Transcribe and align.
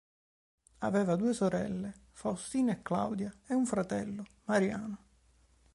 Aveva 0.79 1.15
due 1.15 1.31
sorelle: 1.31 1.93
Faustina 2.13 2.71
e 2.71 2.81
Claudia 2.81 3.31
e 3.45 3.53
un 3.53 3.67
fratello: 3.67 4.25
Mariano. 4.45 4.97